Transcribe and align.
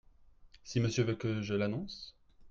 Si 0.63 0.79
Monsieur 0.79 1.03
veut 1.03 1.13
que 1.15 1.43
je 1.43 1.53
l’annonce? 1.53 2.15